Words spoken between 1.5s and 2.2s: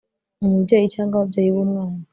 b umwana